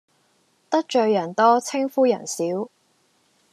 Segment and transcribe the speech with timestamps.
[0.67, 2.43] 得罪人多稱呼人少